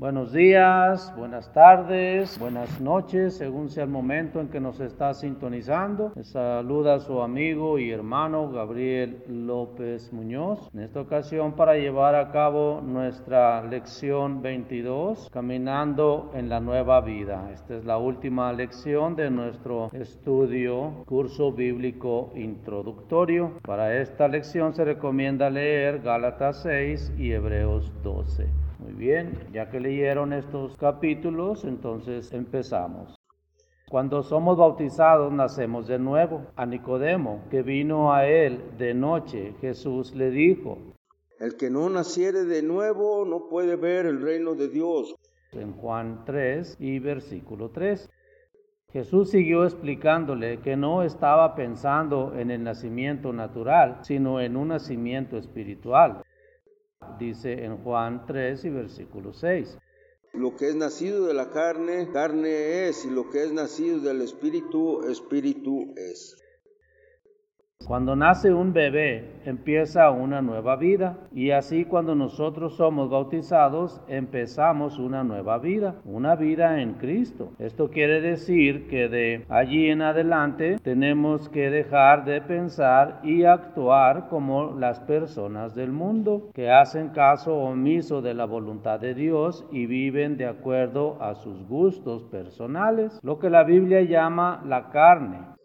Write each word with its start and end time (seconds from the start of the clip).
Buenos 0.00 0.32
días, 0.32 1.14
buenas 1.14 1.52
tardes, 1.52 2.38
buenas 2.38 2.80
noches, 2.80 3.36
según 3.36 3.68
sea 3.68 3.84
el 3.84 3.90
momento 3.90 4.40
en 4.40 4.48
que 4.48 4.58
nos 4.58 4.80
está 4.80 5.12
sintonizando. 5.12 6.14
saluda 6.22 7.00
su 7.00 7.20
amigo 7.20 7.78
y 7.78 7.90
hermano 7.90 8.50
Gabriel 8.50 9.22
López 9.28 10.10
Muñoz. 10.10 10.70
En 10.72 10.80
esta 10.80 11.02
ocasión 11.02 11.52
para 11.52 11.76
llevar 11.76 12.14
a 12.14 12.32
cabo 12.32 12.80
nuestra 12.80 13.62
lección 13.62 14.40
22, 14.40 15.28
Caminando 15.30 16.30
en 16.32 16.48
la 16.48 16.60
Nueva 16.60 17.02
Vida. 17.02 17.50
Esta 17.52 17.76
es 17.76 17.84
la 17.84 17.98
última 17.98 18.54
lección 18.54 19.16
de 19.16 19.30
nuestro 19.30 19.90
estudio, 19.92 21.04
curso 21.04 21.52
bíblico 21.52 22.32
introductorio. 22.36 23.58
Para 23.60 24.00
esta 24.00 24.28
lección 24.28 24.72
se 24.72 24.82
recomienda 24.82 25.50
leer 25.50 26.00
Gálatas 26.00 26.62
6 26.62 27.12
y 27.18 27.32
Hebreos 27.32 27.92
12. 28.02 28.69
Muy 28.80 28.94
bien, 28.94 29.38
ya 29.52 29.68
que 29.68 29.78
leyeron 29.78 30.32
estos 30.32 30.74
capítulos, 30.78 31.64
entonces 31.64 32.32
empezamos. 32.32 33.14
Cuando 33.90 34.22
somos 34.22 34.56
bautizados 34.56 35.30
nacemos 35.32 35.86
de 35.86 35.98
nuevo. 35.98 36.46
A 36.56 36.64
Nicodemo, 36.64 37.44
que 37.50 37.62
vino 37.62 38.14
a 38.14 38.26
él 38.26 38.62
de 38.78 38.94
noche, 38.94 39.54
Jesús 39.60 40.14
le 40.14 40.30
dijo, 40.30 40.78
El 41.38 41.56
que 41.56 41.68
no 41.68 41.90
naciere 41.90 42.44
de 42.44 42.62
nuevo 42.62 43.26
no 43.26 43.48
puede 43.48 43.76
ver 43.76 44.06
el 44.06 44.22
reino 44.22 44.54
de 44.54 44.68
Dios. 44.68 45.14
En 45.52 45.72
Juan 45.72 46.24
3 46.24 46.76
y 46.80 47.00
versículo 47.00 47.70
3. 47.70 48.08
Jesús 48.92 49.30
siguió 49.30 49.64
explicándole 49.64 50.60
que 50.60 50.76
no 50.76 51.02
estaba 51.02 51.54
pensando 51.54 52.32
en 52.34 52.50
el 52.50 52.62
nacimiento 52.62 53.32
natural, 53.32 53.98
sino 54.02 54.40
en 54.40 54.56
un 54.56 54.68
nacimiento 54.68 55.36
espiritual 55.36 56.22
dice 57.18 57.64
en 57.64 57.76
Juan 57.78 58.24
3 58.26 58.64
y 58.64 58.70
versículo 58.70 59.32
6. 59.32 59.78
Lo 60.32 60.56
que 60.56 60.68
es 60.68 60.74
nacido 60.76 61.26
de 61.26 61.34
la 61.34 61.50
carne, 61.50 62.08
carne 62.12 62.88
es, 62.88 63.04
y 63.04 63.10
lo 63.10 63.30
que 63.30 63.42
es 63.42 63.52
nacido 63.52 63.98
del 64.00 64.22
espíritu, 64.22 65.02
espíritu 65.02 65.92
es. 65.96 66.36
Cuando 67.90 68.14
nace 68.14 68.54
un 68.54 68.72
bebé 68.72 69.40
empieza 69.44 70.12
una 70.12 70.40
nueva 70.40 70.76
vida 70.76 71.18
y 71.32 71.50
así 71.50 71.84
cuando 71.84 72.14
nosotros 72.14 72.76
somos 72.76 73.10
bautizados 73.10 74.00
empezamos 74.06 75.00
una 75.00 75.24
nueva 75.24 75.58
vida, 75.58 75.96
una 76.04 76.36
vida 76.36 76.80
en 76.82 76.94
Cristo. 76.94 77.50
Esto 77.58 77.90
quiere 77.90 78.20
decir 78.20 78.86
que 78.86 79.08
de 79.08 79.44
allí 79.48 79.90
en 79.90 80.02
adelante 80.02 80.76
tenemos 80.84 81.48
que 81.48 81.68
dejar 81.68 82.24
de 82.24 82.40
pensar 82.40 83.18
y 83.24 83.42
actuar 83.42 84.28
como 84.28 84.70
las 84.78 85.00
personas 85.00 85.74
del 85.74 85.90
mundo 85.90 86.50
que 86.54 86.70
hacen 86.70 87.08
caso 87.08 87.56
omiso 87.56 88.22
de 88.22 88.34
la 88.34 88.44
voluntad 88.44 89.00
de 89.00 89.14
Dios 89.14 89.66
y 89.72 89.86
viven 89.86 90.36
de 90.36 90.46
acuerdo 90.46 91.20
a 91.20 91.34
sus 91.34 91.66
gustos 91.66 92.22
personales, 92.22 93.18
lo 93.24 93.40
que 93.40 93.50
la 93.50 93.64
Biblia 93.64 94.02
llama 94.02 94.62
la 94.64 94.90
carne. 94.90 95.59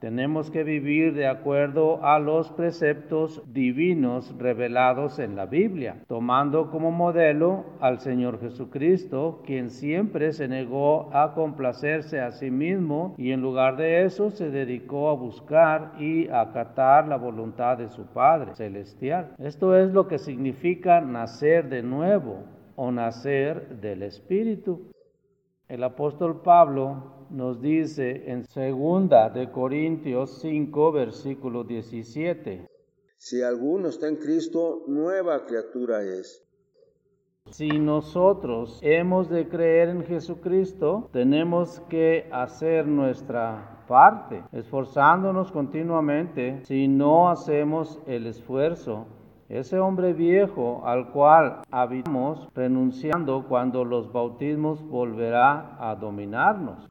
Tenemos 0.00 0.50
que 0.50 0.64
vivir 0.64 1.12
de 1.12 1.26
acuerdo 1.26 2.02
a 2.02 2.18
los 2.18 2.50
preceptos 2.52 3.42
divinos 3.52 4.34
revelados 4.38 5.18
en 5.18 5.36
la 5.36 5.44
Biblia, 5.44 5.96
tomando 6.08 6.70
como 6.70 6.90
modelo 6.90 7.66
al 7.80 7.98
Señor 8.00 8.40
Jesucristo, 8.40 9.42
quien 9.44 9.68
siempre 9.68 10.32
se 10.32 10.48
negó 10.48 11.14
a 11.14 11.34
complacerse 11.34 12.18
a 12.18 12.30
sí 12.30 12.50
mismo 12.50 13.14
y 13.18 13.32
en 13.32 13.42
lugar 13.42 13.76
de 13.76 14.04
eso 14.04 14.30
se 14.30 14.50
dedicó 14.50 15.10
a 15.10 15.14
buscar 15.14 15.92
y 15.98 16.28
acatar 16.28 17.06
la 17.06 17.18
voluntad 17.18 17.76
de 17.76 17.90
su 17.90 18.06
Padre 18.06 18.54
celestial. 18.54 19.34
Esto 19.36 19.76
es 19.76 19.92
lo 19.92 20.08
que 20.08 20.16
significa 20.16 21.02
nacer 21.02 21.68
de 21.68 21.82
nuevo 21.82 22.44
o 22.74 22.90
nacer 22.90 23.68
del 23.82 24.02
Espíritu. 24.02 24.90
El 25.70 25.84
apóstol 25.84 26.42
Pablo 26.42 27.28
nos 27.30 27.62
dice 27.62 28.28
en 28.28 28.44
segunda 28.44 29.30
de 29.30 29.52
Corintios 29.52 30.40
5 30.40 30.90
versículo 30.90 31.62
17. 31.62 32.66
Si 33.16 33.40
alguno 33.40 33.88
está 33.88 34.08
en 34.08 34.16
Cristo, 34.16 34.82
nueva 34.88 35.46
criatura 35.46 36.02
es. 36.02 36.44
Si 37.52 37.68
nosotros 37.68 38.80
hemos 38.82 39.30
de 39.30 39.48
creer 39.48 39.90
en 39.90 40.02
Jesucristo, 40.02 41.08
tenemos 41.12 41.78
que 41.88 42.28
hacer 42.32 42.88
nuestra 42.88 43.84
parte, 43.86 44.42
esforzándonos 44.50 45.52
continuamente. 45.52 46.64
Si 46.64 46.88
no 46.88 47.30
hacemos 47.30 48.00
el 48.08 48.26
esfuerzo, 48.26 49.06
ese 49.50 49.80
hombre 49.80 50.12
viejo 50.12 50.82
al 50.86 51.10
cual 51.10 51.62
habitamos 51.70 52.48
renunciando 52.54 53.46
cuando 53.48 53.84
los 53.84 54.12
bautismos 54.12 54.80
volverá 54.88 55.76
a 55.80 55.96
dominarnos 55.96 56.89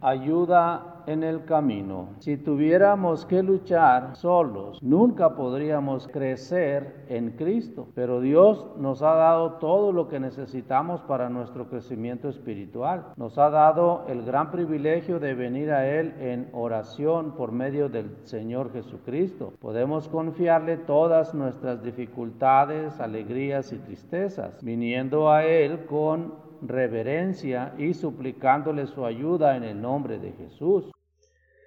ayuda 0.00 0.90
en 1.06 1.22
el 1.22 1.44
camino. 1.44 2.08
Si 2.18 2.36
tuviéramos 2.36 3.26
que 3.26 3.42
luchar 3.42 4.16
solos, 4.16 4.78
nunca 4.82 5.34
podríamos 5.34 6.08
crecer 6.08 7.04
en 7.08 7.32
Cristo. 7.32 7.88
Pero 7.94 8.20
Dios 8.20 8.68
nos 8.78 9.02
ha 9.02 9.14
dado 9.14 9.54
todo 9.54 9.92
lo 9.92 10.08
que 10.08 10.20
necesitamos 10.20 11.00
para 11.02 11.28
nuestro 11.28 11.68
crecimiento 11.68 12.28
espiritual. 12.28 13.06
Nos 13.16 13.38
ha 13.38 13.50
dado 13.50 14.04
el 14.08 14.24
gran 14.24 14.50
privilegio 14.50 15.18
de 15.18 15.34
venir 15.34 15.70
a 15.72 15.88
Él 15.88 16.14
en 16.20 16.48
oración 16.52 17.32
por 17.32 17.52
medio 17.52 17.88
del 17.88 18.16
Señor 18.24 18.72
Jesucristo. 18.72 19.52
Podemos 19.60 20.08
confiarle 20.08 20.76
todas 20.76 21.34
nuestras 21.34 21.82
dificultades, 21.82 23.00
alegrías 23.00 23.72
y 23.72 23.78
tristezas, 23.78 24.62
viniendo 24.62 25.30
a 25.30 25.44
Él 25.44 25.86
con 25.86 26.49
reverencia 26.62 27.74
y 27.78 27.94
suplicándole 27.94 28.86
su 28.86 29.04
ayuda 29.04 29.56
en 29.56 29.64
el 29.64 29.80
nombre 29.80 30.18
de 30.18 30.32
Jesús. 30.32 30.90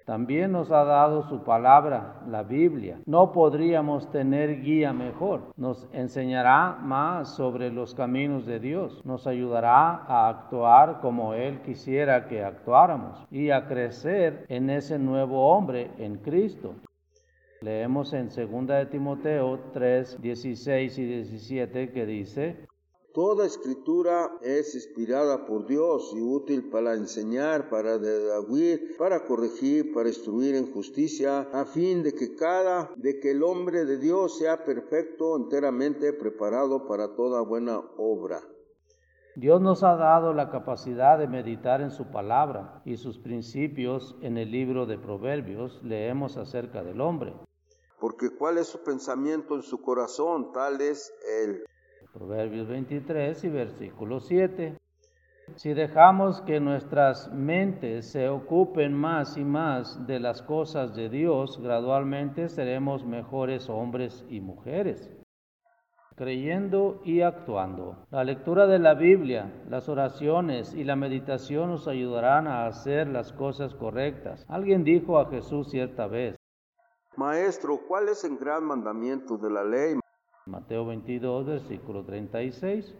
También 0.04 0.52
nos 0.52 0.70
ha 0.70 0.84
dado 0.84 1.22
su 1.30 1.44
palabra, 1.44 2.20
la 2.28 2.42
Biblia. 2.42 3.00
No 3.06 3.32
podríamos 3.32 4.10
tener 4.10 4.60
guía 4.60 4.92
mejor. 4.92 5.54
Nos 5.56 5.88
enseñará 5.94 6.76
más 6.82 7.34
sobre 7.36 7.70
los 7.70 7.94
caminos 7.94 8.44
de 8.44 8.60
Dios. 8.60 9.00
Nos 9.06 9.26
ayudará 9.26 10.04
a 10.06 10.28
actuar 10.28 11.00
como 11.00 11.32
Él 11.32 11.62
quisiera 11.62 12.28
que 12.28 12.44
actuáramos 12.44 13.26
y 13.30 13.50
a 13.50 13.66
crecer 13.66 14.44
en 14.48 14.68
ese 14.68 14.98
nuevo 14.98 15.48
hombre 15.48 15.90
en 15.96 16.16
Cristo. 16.16 16.74
Leemos 17.62 18.12
en 18.12 18.28
2 18.28 18.66
de 18.66 18.86
Timoteo 18.86 19.58
3, 19.72 20.20
16 20.20 20.98
y 20.98 21.04
17 21.06 21.92
que 21.92 22.04
dice, 22.04 22.66
Toda 23.14 23.46
escritura 23.46 24.38
es 24.42 24.74
inspirada 24.74 25.46
por 25.46 25.68
Dios 25.68 26.12
y 26.16 26.20
útil 26.20 26.68
para 26.68 26.94
enseñar, 26.94 27.68
para 27.70 27.96
dedaguir, 27.96 28.96
para 28.98 29.24
corregir, 29.24 29.94
para 29.94 30.08
instruir 30.08 30.56
en 30.56 30.72
justicia, 30.72 31.48
a 31.52 31.64
fin 31.64 32.02
de 32.02 32.12
que 32.12 32.34
cada, 32.34 32.90
de 32.96 33.20
que 33.20 33.30
el 33.30 33.44
hombre 33.44 33.84
de 33.84 33.98
Dios 33.98 34.36
sea 34.38 34.64
perfecto, 34.64 35.36
enteramente 35.36 36.12
preparado 36.12 36.88
para 36.88 37.14
toda 37.14 37.40
buena 37.40 37.80
obra. 37.98 38.40
Dios 39.36 39.60
nos 39.60 39.84
ha 39.84 39.94
dado 39.94 40.32
la 40.32 40.50
capacidad 40.50 41.16
de 41.16 41.28
meditar 41.28 41.82
en 41.82 41.92
su 41.92 42.10
palabra 42.10 42.82
y 42.84 42.96
sus 42.96 43.20
principios 43.20 44.16
en 44.22 44.38
el 44.38 44.50
libro 44.50 44.86
de 44.86 44.98
Proverbios 44.98 45.80
leemos 45.84 46.36
acerca 46.36 46.82
del 46.82 47.00
hombre. 47.00 47.32
Porque 48.00 48.30
cuál 48.36 48.58
es 48.58 48.66
su 48.66 48.82
pensamiento 48.82 49.54
en 49.54 49.62
su 49.62 49.80
corazón, 49.80 50.52
tal 50.52 50.80
es 50.80 51.14
él. 51.44 51.64
Proverbios 52.14 52.68
23 52.68 53.42
y 53.42 53.48
versículo 53.48 54.20
7. 54.20 54.78
Si 55.56 55.74
dejamos 55.74 56.40
que 56.42 56.60
nuestras 56.60 57.32
mentes 57.32 58.12
se 58.12 58.28
ocupen 58.28 58.94
más 58.94 59.36
y 59.36 59.44
más 59.44 60.06
de 60.06 60.20
las 60.20 60.40
cosas 60.40 60.94
de 60.94 61.08
Dios, 61.08 61.60
gradualmente 61.60 62.48
seremos 62.48 63.04
mejores 63.04 63.68
hombres 63.68 64.24
y 64.28 64.40
mujeres, 64.40 65.10
creyendo 66.14 67.02
y 67.04 67.22
actuando. 67.22 68.06
La 68.12 68.22
lectura 68.22 68.68
de 68.68 68.78
la 68.78 68.94
Biblia, 68.94 69.52
las 69.68 69.88
oraciones 69.88 70.72
y 70.72 70.84
la 70.84 70.94
meditación 70.94 71.70
nos 71.70 71.88
ayudarán 71.88 72.46
a 72.46 72.66
hacer 72.66 73.08
las 73.08 73.32
cosas 73.32 73.74
correctas. 73.74 74.46
Alguien 74.48 74.84
dijo 74.84 75.18
a 75.18 75.28
Jesús 75.28 75.68
cierta 75.68 76.06
vez, 76.06 76.36
Maestro, 77.16 77.80
¿cuál 77.88 78.08
es 78.08 78.22
el 78.22 78.36
gran 78.36 78.64
mandamiento 78.64 79.36
de 79.36 79.50
la 79.50 79.64
ley? 79.64 80.03
Mateo 80.46 80.84
22, 80.86 81.46
versículo 81.46 82.04
36. 82.04 82.94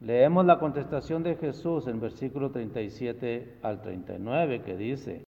Leemos 0.00 0.44
la 0.44 0.58
contestación 0.58 1.22
de 1.22 1.36
Jesús 1.36 1.86
en 1.86 2.00
versículo 2.00 2.52
37 2.52 3.60
al 3.62 3.82
39 3.82 4.62
que 4.62 4.76
dice, 4.76 5.24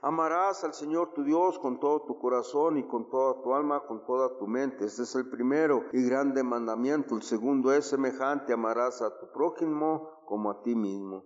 Amarás 0.00 0.62
al 0.62 0.74
Señor 0.74 1.12
tu 1.14 1.24
Dios 1.24 1.58
con 1.58 1.80
todo 1.80 2.02
tu 2.02 2.18
corazón 2.20 2.78
y 2.78 2.86
con 2.86 3.10
toda 3.10 3.42
tu 3.42 3.54
alma, 3.54 3.80
con 3.86 4.06
toda 4.06 4.38
tu 4.38 4.46
mente. 4.46 4.84
Este 4.84 5.02
es 5.02 5.14
el 5.16 5.28
primero 5.28 5.86
y 5.92 6.04
grande 6.04 6.44
mandamiento. 6.44 7.16
El 7.16 7.22
segundo 7.22 7.72
es 7.72 7.86
semejante, 7.86 8.52
amarás 8.52 9.02
a 9.02 9.18
tu 9.18 9.32
prójimo 9.32 10.22
como 10.26 10.50
a 10.50 10.62
ti 10.62 10.76
mismo. 10.76 11.24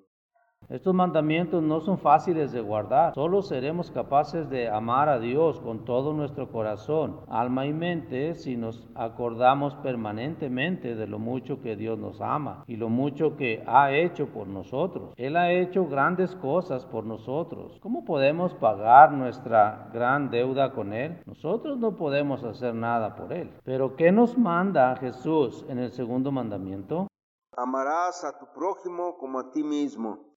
Estos 0.68 0.94
mandamientos 0.94 1.62
no 1.62 1.80
son 1.80 1.98
fáciles 1.98 2.52
de 2.52 2.60
guardar. 2.60 3.14
Solo 3.14 3.42
seremos 3.42 3.90
capaces 3.90 4.48
de 4.48 4.68
amar 4.68 5.08
a 5.08 5.18
Dios 5.18 5.60
con 5.60 5.84
todo 5.84 6.12
nuestro 6.12 6.50
corazón, 6.50 7.20
alma 7.28 7.66
y 7.66 7.72
mente 7.72 8.34
si 8.34 8.56
nos 8.56 8.88
acordamos 8.94 9.74
permanentemente 9.76 10.94
de 10.94 11.06
lo 11.06 11.18
mucho 11.18 11.60
que 11.60 11.76
Dios 11.76 11.98
nos 11.98 12.20
ama 12.20 12.64
y 12.66 12.76
lo 12.76 12.88
mucho 12.88 13.36
que 13.36 13.62
ha 13.66 13.92
hecho 13.92 14.28
por 14.28 14.46
nosotros. 14.46 15.12
Él 15.16 15.36
ha 15.36 15.52
hecho 15.52 15.86
grandes 15.86 16.34
cosas 16.36 16.86
por 16.86 17.04
nosotros. 17.04 17.78
¿Cómo 17.82 18.04
podemos 18.04 18.54
pagar 18.54 19.12
nuestra 19.12 19.90
gran 19.92 20.30
deuda 20.30 20.72
con 20.72 20.92
Él? 20.92 21.22
Nosotros 21.26 21.78
no 21.78 21.96
podemos 21.96 22.44
hacer 22.44 22.74
nada 22.74 23.14
por 23.14 23.32
Él. 23.32 23.50
Pero 23.64 23.96
¿qué 23.96 24.12
nos 24.12 24.38
manda 24.38 24.96
Jesús 24.96 25.66
en 25.68 25.78
el 25.78 25.92
segundo 25.92 26.32
mandamiento? 26.32 27.08
Amarás 27.56 28.24
a 28.24 28.38
tu 28.38 28.46
prójimo 28.54 29.18
como 29.18 29.38
a 29.38 29.50
ti 29.50 29.62
mismo. 29.62 30.31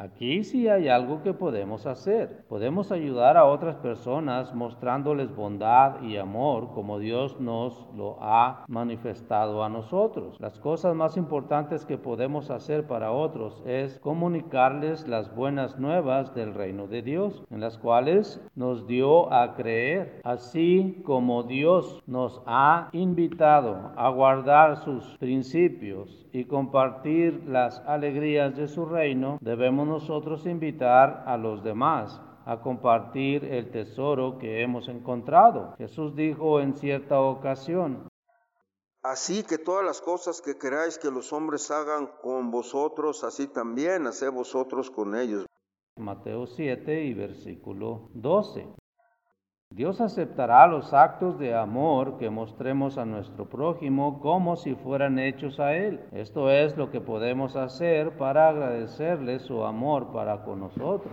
Aquí 0.00 0.44
sí 0.44 0.68
hay 0.68 0.86
algo 0.86 1.24
que 1.24 1.34
podemos 1.34 1.84
hacer. 1.84 2.44
Podemos 2.48 2.92
ayudar 2.92 3.36
a 3.36 3.46
otras 3.46 3.74
personas 3.78 4.54
mostrándoles 4.54 5.34
bondad 5.34 6.00
y 6.02 6.18
amor 6.18 6.72
como 6.72 7.00
Dios 7.00 7.40
nos 7.40 7.84
lo 7.96 8.16
ha 8.20 8.64
manifestado 8.68 9.64
a 9.64 9.68
nosotros. 9.68 10.36
Las 10.38 10.60
cosas 10.60 10.94
más 10.94 11.16
importantes 11.16 11.84
que 11.84 11.98
podemos 11.98 12.48
hacer 12.48 12.86
para 12.86 13.10
otros 13.10 13.60
es 13.66 13.98
comunicarles 13.98 15.08
las 15.08 15.34
buenas 15.34 15.80
nuevas 15.80 16.32
del 16.32 16.54
reino 16.54 16.86
de 16.86 17.02
Dios, 17.02 17.42
en 17.50 17.58
las 17.58 17.76
cuales 17.76 18.40
nos 18.54 18.86
dio 18.86 19.32
a 19.32 19.56
creer, 19.56 20.20
así 20.22 21.02
como 21.04 21.42
Dios 21.42 22.04
nos 22.06 22.40
ha 22.46 22.88
invitado 22.92 23.90
a 23.96 24.08
guardar 24.10 24.76
sus 24.76 25.16
principios 25.18 26.24
y 26.30 26.44
compartir 26.44 27.42
las 27.48 27.80
alegrías 27.80 28.54
de 28.56 28.68
su 28.68 28.86
reino, 28.86 29.38
debemos 29.40 29.87
nosotros 29.88 30.46
invitar 30.46 31.24
a 31.26 31.36
los 31.36 31.64
demás 31.64 32.20
a 32.44 32.60
compartir 32.60 33.44
el 33.44 33.70
tesoro 33.70 34.38
que 34.38 34.62
hemos 34.62 34.88
encontrado. 34.88 35.74
Jesús 35.76 36.14
dijo 36.14 36.60
en 36.60 36.74
cierta 36.74 37.20
ocasión, 37.20 38.08
Así 39.02 39.42
que 39.42 39.58
todas 39.58 39.84
las 39.84 40.00
cosas 40.00 40.42
que 40.42 40.58
queráis 40.58 40.98
que 40.98 41.10
los 41.10 41.32
hombres 41.32 41.70
hagan 41.70 42.10
con 42.20 42.50
vosotros, 42.50 43.22
así 43.22 43.46
también 43.46 44.06
haced 44.06 44.30
vosotros 44.30 44.90
con 44.90 45.16
ellos. 45.16 45.46
Mateo 45.96 46.46
7 46.46 47.04
y 47.04 47.14
versículo 47.14 48.10
12. 48.14 48.66
Dios 49.70 50.00
aceptará 50.00 50.66
los 50.66 50.92
actos 50.92 51.38
de 51.38 51.54
amor 51.54 52.18
que 52.18 52.30
mostremos 52.30 52.98
a 52.98 53.04
nuestro 53.04 53.48
prójimo 53.48 54.18
como 54.18 54.56
si 54.56 54.74
fueran 54.74 55.18
hechos 55.18 55.60
a 55.60 55.74
Él. 55.74 56.00
Esto 56.10 56.50
es 56.50 56.76
lo 56.76 56.90
que 56.90 57.00
podemos 57.00 57.54
hacer 57.54 58.16
para 58.16 58.48
agradecerle 58.48 59.38
su 59.38 59.62
amor 59.64 60.10
para 60.10 60.42
con 60.42 60.60
nosotros. 60.60 61.12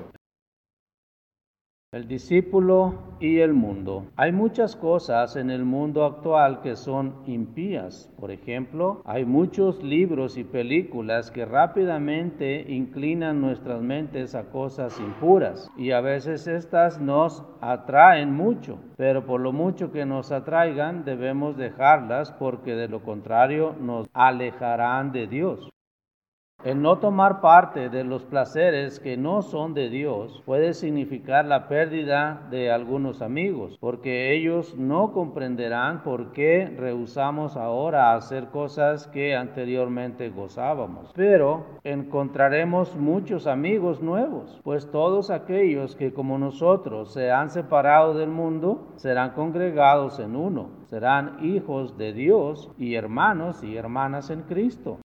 El 1.95 2.09
discípulo 2.09 2.95
y 3.21 3.39
el 3.39 3.53
mundo. 3.53 4.07
Hay 4.17 4.33
muchas 4.33 4.75
cosas 4.75 5.37
en 5.37 5.49
el 5.49 5.63
mundo 5.63 6.03
actual 6.03 6.59
que 6.59 6.75
son 6.75 7.15
impías. 7.25 8.13
Por 8.19 8.31
ejemplo, 8.31 9.01
hay 9.05 9.23
muchos 9.23 9.81
libros 9.81 10.37
y 10.37 10.43
películas 10.43 11.31
que 11.31 11.45
rápidamente 11.45 12.65
inclinan 12.67 13.39
nuestras 13.39 13.81
mentes 13.81 14.35
a 14.35 14.49
cosas 14.49 14.99
impuras 14.99 15.71
y 15.77 15.91
a 15.91 16.01
veces 16.01 16.47
estas 16.47 16.99
nos 16.99 17.45
atraen 17.61 18.33
mucho, 18.33 18.77
pero 18.97 19.25
por 19.25 19.39
lo 19.39 19.53
mucho 19.53 19.93
que 19.93 20.05
nos 20.05 20.33
atraigan 20.33 21.05
debemos 21.05 21.55
dejarlas 21.55 22.33
porque 22.33 22.75
de 22.75 22.89
lo 22.89 23.03
contrario 23.03 23.73
nos 23.79 24.09
alejarán 24.13 25.13
de 25.13 25.27
Dios. 25.27 25.69
El 26.65 26.81
no 26.81 26.97
tomar 26.97 27.41
parte 27.41 27.89
de 27.89 28.03
los 28.03 28.23
placeres 28.23 28.99
que 28.99 29.17
no 29.17 29.43
son 29.43 29.75
de 29.75 29.87
Dios 29.87 30.41
puede 30.47 30.73
significar 30.73 31.45
la 31.45 31.67
pérdida 31.67 32.41
de 32.49 32.71
algunos 32.71 33.21
amigos, 33.21 33.77
porque 33.79 34.33
ellos 34.33 34.73
no 34.75 35.13
comprenderán 35.13 36.01
por 36.01 36.31
qué 36.31 36.73
rehusamos 36.75 37.55
ahora 37.55 38.15
hacer 38.15 38.47
cosas 38.47 39.05
que 39.05 39.35
anteriormente 39.35 40.31
gozábamos. 40.31 41.11
Pero 41.13 41.67
encontraremos 41.83 42.95
muchos 42.95 43.45
amigos 43.45 44.01
nuevos, 44.01 44.59
pues 44.63 44.89
todos 44.89 45.29
aquellos 45.29 45.95
que 45.95 46.13
como 46.13 46.39
nosotros 46.39 47.13
se 47.13 47.29
han 47.29 47.51
separado 47.51 48.15
del 48.15 48.31
mundo 48.31 48.87
serán 48.95 49.33
congregados 49.33 50.17
en 50.19 50.35
uno, 50.35 50.71
serán 50.85 51.45
hijos 51.45 51.95
de 51.99 52.11
Dios 52.11 52.71
y 52.79 52.95
hermanos 52.95 53.63
y 53.63 53.77
hermanas 53.77 54.31
en 54.31 54.41
Cristo 54.41 54.97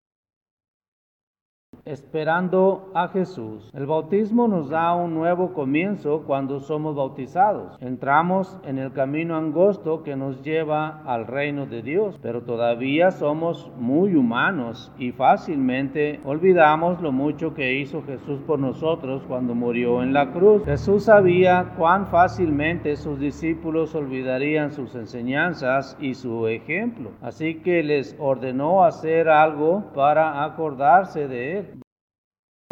esperando 1.85 2.91
a 2.95 3.09
Jesús. 3.09 3.71
El 3.75 3.87
bautismo 3.87 4.49
nos 4.49 4.71
da 4.71 4.95
un 4.95 5.15
nuevo 5.15 5.53
comienzo 5.53 6.25
cuando 6.27 6.61
somos 6.61 6.97
bautizados. 6.97 7.77
Entramos 7.81 8.59
en 8.65 8.79
el 8.79 8.93
camino 8.93 9.37
angosto 9.37 10.03
que 10.03 10.17
nos 10.17 10.43
lleva 10.43 11.03
al 11.05 11.27
reino 11.27 11.67
de 11.67 11.83
Dios, 11.83 12.19
pero 12.23 12.43
todavía 12.43 13.11
somos 13.11 13.71
muy 13.79 14.15
humanos 14.15 14.93
y 14.99 15.13
fácilmente 15.13 16.21
olvidamos 16.25 17.01
lo 17.01 17.13
mucho 17.13 17.55
que 17.55 17.75
hizo 17.75 18.03
Jesús 18.03 18.41
por 18.47 18.59
nosotros 18.59 19.23
cuando 19.27 19.55
murió 19.55 20.03
en 20.03 20.13
la 20.13 20.33
cruz. 20.33 20.65
Jesús 20.65 21.05
sabía 21.05 21.75
cuán 21.77 22.07
fácilmente 22.07 22.97
sus 22.97 23.19
discípulos 23.19 23.95
olvidarían 23.95 24.73
sus 24.73 24.95
enseñanzas 24.95 25.97
y 26.01 26.15
su 26.15 26.47
ejemplo, 26.47 27.11
así 27.23 27.57
que 27.57 27.83
les 27.83 28.17
ordenó 28.19 28.85
hacer 28.85 29.29
algo 29.29 29.85
para 29.95 30.45
acordarse 30.45 31.29
de 31.29 31.59
él. 31.59 31.80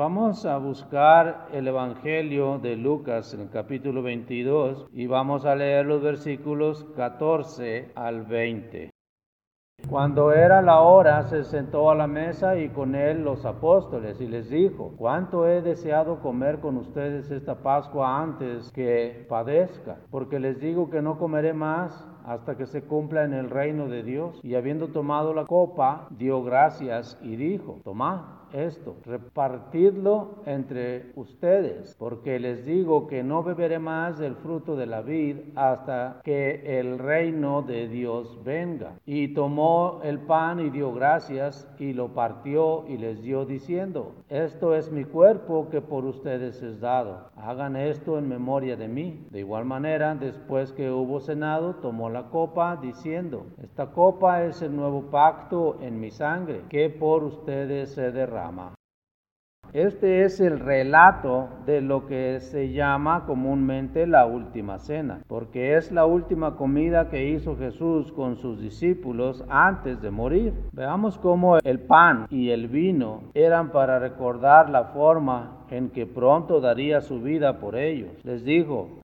Vamos 0.01 0.47
a 0.47 0.59
buscar 0.59 1.49
el 1.51 1.67
Evangelio 1.67 2.61
de 2.61 2.77
Lucas 2.77 3.35
en 3.35 3.41
el 3.41 3.51
capítulo 3.51 4.01
22 4.01 4.87
y 4.93 5.09
vamos 5.09 5.45
a 5.45 5.57
leer 5.57 5.87
los 5.87 6.01
versículos 6.01 6.85
14 6.95 7.91
al 7.97 8.23
20. 8.23 8.91
Cuando 9.91 10.33
era 10.33 10.63
la 10.63 10.83
hora, 10.83 11.25
se 11.25 11.43
sentó 11.43 11.91
a 11.91 11.97
la 11.97 12.07
mesa 12.07 12.57
y 12.57 12.69
con 12.69 12.95
él 12.95 13.25
los 13.25 13.45
apóstoles 13.45 14.21
y 14.21 14.29
les 14.29 14.49
dijo, 14.49 14.95
cuánto 14.97 15.49
he 15.49 15.63
deseado 15.63 16.21
comer 16.21 16.61
con 16.61 16.77
ustedes 16.77 17.33
esta 17.33 17.57
Pascua 17.57 18.23
antes 18.23 18.71
que 18.71 19.27
padezca, 19.29 19.97
porque 20.13 20.39
les 20.39 20.61
digo 20.61 20.91
que 20.91 21.03
no 21.03 21.19
comeré 21.19 21.53
más 21.55 22.09
hasta 22.25 22.57
que 22.57 22.67
se 22.67 22.83
cumpla 22.83 23.25
en 23.25 23.35
el 23.35 23.51
reino 23.51 23.89
de 23.89 24.05
Dios. 24.05 24.39
Y 24.45 24.55
habiendo 24.55 24.93
tomado 24.93 25.35
la 25.35 25.47
copa, 25.47 26.07
dio 26.11 26.45
gracias 26.45 27.19
y 27.21 27.35
dijo, 27.35 27.81
tomad 27.83 28.38
esto, 28.53 28.97
repartidlo 29.05 30.43
entre 30.47 31.13
ustedes, 31.17 31.95
porque 31.99 32.39
les 32.39 32.65
digo 32.65 33.07
que 33.07 33.23
no 33.23 33.43
beberé 33.43 33.79
más 33.79 34.19
del 34.19 34.37
fruto 34.37 34.77
de 34.77 34.87
la 34.87 35.03
vid 35.03 35.37
hasta 35.55 36.21
que 36.25 36.79
el 36.81 36.99
reino 36.99 37.63
de 37.63 37.89
Dios 37.89 38.39
venga. 38.45 38.93
Y 39.05 39.35
tomó 39.35 40.01
el 40.03 40.21
pan 40.21 40.61
y 40.61 40.71
dio 40.71 40.93
gracias 40.93 41.69
y 41.79 41.93
lo 41.93 42.15
partió 42.15 42.87
y 42.89 42.97
les 42.97 43.23
dio 43.23 43.45
diciendo, 43.45 44.13
esto 44.29 44.75
es 44.75 44.91
mi 44.91 45.05
cuerpo 45.05 45.69
que 45.71 45.81
por 45.81 46.05
ustedes 46.05 46.63
es 46.63 46.81
dado. 46.81 47.31
Hagan 47.37 47.77
esto 47.77 48.19
en 48.19 48.29
memoria 48.29 48.77
de 48.77 48.89
mí. 48.89 49.27
De 49.31 49.41
igual 49.41 49.65
manera, 49.65 50.15
después 50.15 50.73
que 50.73 50.91
hubo 50.91 51.21
cenado, 51.21 51.75
tomó 51.77 52.09
la 52.09 52.25
copa 52.31 52.77
diciendo, 52.81 53.47
esta 53.63 53.87
copa 53.87 54.45
es 54.45 54.63
el 54.63 54.75
nuevo 54.75 55.03
pacto 55.11 55.79
en 55.81 56.01
mi 56.01 56.11
sangre, 56.11 56.63
que 56.69 56.89
por 56.91 57.25
ustedes 57.25 57.91
se 57.91 58.11
derrama 58.13 58.38
este 59.75 60.25
es 60.25 60.41
el 60.41 60.61
relato 60.61 61.51
de 61.67 61.83
lo 61.83 62.07
que 62.07 62.41
se 62.41 62.73
llama 62.73 63.27
comúnmente 63.27 64.07
la 64.07 64.25
última 64.25 64.79
cena, 64.79 65.23
porque 65.27 65.77
es 65.77 65.93
la 65.93 66.07
última 66.07 66.57
comida 66.57 67.11
que 67.11 67.29
hizo 67.29 67.55
Jesús 67.55 68.11
con 68.13 68.37
sus 68.37 68.61
discípulos 68.61 69.45
antes 69.51 70.01
de 70.01 70.11
morir. 70.11 70.55
Veamos 70.73 71.19
cómo 71.19 71.59
el 71.59 71.81
pan 71.81 72.27
y 72.31 72.49
el 72.49 72.69
vino 72.69 73.25
eran 73.35 73.71
para 73.71 73.99
recordar 73.99 74.71
la 74.71 74.85
forma 74.85 75.67
en 75.69 75.91
que 75.91 76.07
pronto 76.07 76.61
daría 76.61 77.03
su 77.03 77.21
vida 77.21 77.61
por 77.61 77.77
ellos. 77.77 78.25
Les 78.25 78.45
dijo, 78.45 79.01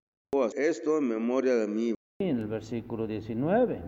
esto 0.56 0.96
en 0.98 1.08
memoria 1.08 1.56
de 1.56 1.68
mí. 1.68 1.94
En 2.20 2.38
el 2.38 2.46
versículo 2.46 3.06
19. 3.06 3.82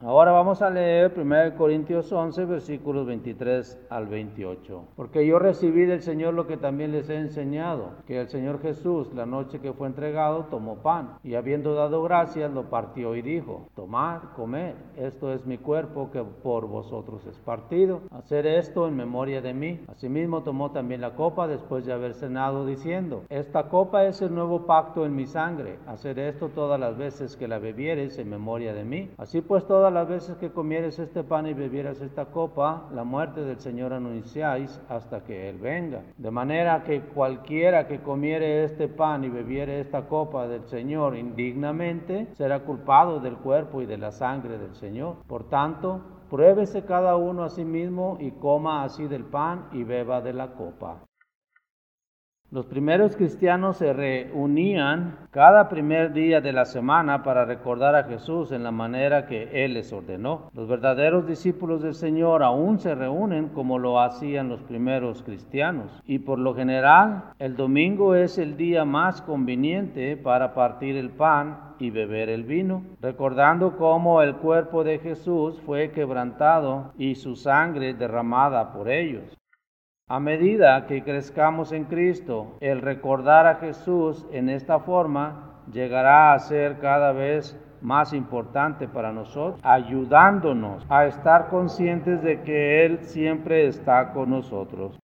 Ahora 0.00 0.30
vamos 0.30 0.60
a 0.60 0.68
leer 0.68 1.14
1 1.16 1.56
Corintios 1.56 2.12
11, 2.12 2.44
versículos 2.44 3.06
23 3.06 3.86
al 3.88 4.06
28. 4.06 4.84
Porque 4.94 5.26
yo 5.26 5.38
recibí 5.38 5.86
del 5.86 6.02
Señor 6.02 6.34
lo 6.34 6.46
que 6.46 6.58
también 6.58 6.92
les 6.92 7.08
he 7.08 7.16
enseñado, 7.16 7.92
que 8.06 8.20
el 8.20 8.28
Señor 8.28 8.60
Jesús, 8.60 9.12
la 9.14 9.24
noche 9.24 9.58
que 9.60 9.72
fue 9.72 9.86
entregado, 9.86 10.44
tomó 10.50 10.82
pan 10.82 11.18
y 11.24 11.34
habiendo 11.34 11.74
dado 11.74 12.02
gracias, 12.02 12.52
lo 12.52 12.64
partió 12.68 13.16
y 13.16 13.22
dijo, 13.22 13.68
tomad, 13.74 14.20
comed, 14.36 14.74
esto 14.96 15.32
es 15.32 15.46
mi 15.46 15.56
cuerpo 15.56 16.10
que 16.10 16.22
por 16.22 16.66
vosotros 16.66 17.26
es 17.26 17.38
partido. 17.38 18.02
Hacer 18.10 18.46
esto 18.46 18.86
en 18.86 18.96
memoria 18.96 19.40
de 19.40 19.54
mí. 19.54 19.80
Asimismo 19.88 20.42
tomó 20.42 20.72
también 20.72 21.00
la 21.00 21.14
copa 21.14 21.48
después 21.48 21.86
de 21.86 21.94
haber 21.94 22.12
cenado, 22.12 22.66
diciendo, 22.66 23.22
esta 23.30 23.70
copa 23.70 24.04
es 24.04 24.20
el 24.20 24.34
nuevo 24.34 24.66
pacto 24.66 25.06
en 25.06 25.16
mi 25.16 25.26
sangre. 25.26 25.78
Hacer 25.86 26.18
esto 26.18 26.50
todas 26.50 26.78
las 26.78 26.98
veces 26.98 27.34
que 27.36 27.48
la 27.48 27.58
bebieres 27.58 28.18
en 28.18 28.28
memoria 28.28 28.74
de 28.74 28.84
mí. 28.84 29.10
Así 29.16 29.40
pues, 29.40 29.66
todas 29.66 29.85
todas 29.86 30.08
las 30.08 30.08
veces 30.08 30.36
que 30.38 30.50
comieres 30.50 30.98
este 30.98 31.22
pan 31.22 31.46
y 31.46 31.54
bebieras 31.54 32.00
esta 32.00 32.24
copa, 32.24 32.88
la 32.92 33.04
muerte 33.04 33.42
del 33.42 33.60
Señor 33.60 33.92
anunciáis 33.92 34.80
hasta 34.88 35.22
que 35.22 35.48
Él 35.48 35.58
venga. 35.58 36.02
De 36.16 36.32
manera 36.32 36.82
que 36.82 37.02
cualquiera 37.02 37.86
que 37.86 38.00
comiere 38.00 38.64
este 38.64 38.88
pan 38.88 39.22
y 39.22 39.28
bebiere 39.28 39.78
esta 39.78 40.08
copa 40.08 40.48
del 40.48 40.64
Señor 40.64 41.16
indignamente, 41.16 42.26
será 42.32 42.64
culpado 42.64 43.20
del 43.20 43.36
cuerpo 43.36 43.80
y 43.80 43.86
de 43.86 43.96
la 43.96 44.10
sangre 44.10 44.58
del 44.58 44.74
Señor. 44.74 45.18
Por 45.28 45.48
tanto, 45.48 46.00
pruébese 46.30 46.84
cada 46.84 47.14
uno 47.14 47.44
a 47.44 47.48
sí 47.48 47.64
mismo 47.64 48.16
y 48.18 48.32
coma 48.32 48.82
así 48.82 49.06
del 49.06 49.22
pan 49.22 49.68
y 49.70 49.84
beba 49.84 50.20
de 50.20 50.32
la 50.32 50.48
copa. 50.54 50.96
Los 52.52 52.66
primeros 52.66 53.16
cristianos 53.16 53.78
se 53.78 53.92
reunían 53.92 55.16
cada 55.32 55.68
primer 55.68 56.12
día 56.12 56.40
de 56.40 56.52
la 56.52 56.64
semana 56.64 57.24
para 57.24 57.44
recordar 57.44 57.96
a 57.96 58.04
Jesús 58.04 58.52
en 58.52 58.62
la 58.62 58.70
manera 58.70 59.26
que 59.26 59.64
Él 59.64 59.74
les 59.74 59.92
ordenó. 59.92 60.50
Los 60.54 60.68
verdaderos 60.68 61.26
discípulos 61.26 61.82
del 61.82 61.94
Señor 61.94 62.44
aún 62.44 62.78
se 62.78 62.94
reúnen 62.94 63.48
como 63.48 63.80
lo 63.80 64.00
hacían 64.00 64.48
los 64.48 64.62
primeros 64.62 65.24
cristianos. 65.24 66.00
Y 66.06 66.20
por 66.20 66.38
lo 66.38 66.54
general, 66.54 67.32
el 67.40 67.56
domingo 67.56 68.14
es 68.14 68.38
el 68.38 68.56
día 68.56 68.84
más 68.84 69.22
conveniente 69.22 70.16
para 70.16 70.54
partir 70.54 70.96
el 70.96 71.10
pan 71.10 71.74
y 71.80 71.90
beber 71.90 72.28
el 72.28 72.44
vino, 72.44 72.84
recordando 73.02 73.76
cómo 73.76 74.22
el 74.22 74.36
cuerpo 74.36 74.84
de 74.84 75.00
Jesús 75.00 75.60
fue 75.66 75.90
quebrantado 75.90 76.92
y 76.96 77.16
su 77.16 77.34
sangre 77.34 77.92
derramada 77.92 78.72
por 78.72 78.88
ellos. 78.88 79.35
A 80.08 80.20
medida 80.20 80.86
que 80.86 81.02
crezcamos 81.02 81.72
en 81.72 81.82
Cristo, 81.86 82.58
el 82.60 82.80
recordar 82.80 83.48
a 83.48 83.56
Jesús 83.56 84.24
en 84.30 84.48
esta 84.48 84.78
forma 84.78 85.64
llegará 85.72 86.32
a 86.32 86.38
ser 86.38 86.78
cada 86.78 87.10
vez 87.10 87.58
más 87.80 88.12
importante 88.12 88.86
para 88.86 89.10
nosotros, 89.10 89.58
ayudándonos 89.64 90.86
a 90.88 91.06
estar 91.06 91.48
conscientes 91.48 92.22
de 92.22 92.40
que 92.42 92.86
Él 92.86 93.00
siempre 93.00 93.66
está 93.66 94.12
con 94.12 94.30
nosotros. 94.30 94.96